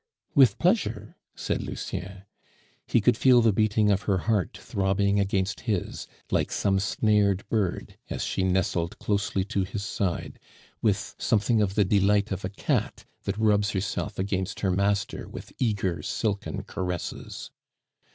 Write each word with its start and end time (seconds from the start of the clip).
"With 0.33 0.57
pleasure," 0.57 1.15
said 1.35 1.61
Lucien. 1.61 2.23
He 2.87 3.01
could 3.01 3.15
feel 3.15 3.39
the 3.43 3.53
beating 3.53 3.91
of 3.91 4.01
her 4.09 4.17
heart 4.17 4.57
throbbing 4.59 5.19
against 5.19 5.59
his 5.69 6.07
like 6.31 6.51
some 6.51 6.79
snared 6.79 7.47
bird 7.49 7.99
as 8.09 8.23
she 8.23 8.41
nestled 8.41 8.97
closely 8.97 9.45
to 9.45 9.63
his 9.63 9.83
side, 9.83 10.39
with 10.81 11.13
something 11.19 11.61
of 11.61 11.75
the 11.75 11.85
delight 11.85 12.31
of 12.31 12.43
a 12.43 12.49
cat 12.49 13.05
that 13.25 13.37
rubs 13.37 13.69
herself 13.69 14.17
against 14.17 14.61
her 14.61 14.71
master 14.71 15.29
with 15.29 15.53
eager 15.59 16.01
silken 16.01 16.63
caresses. 16.63 17.51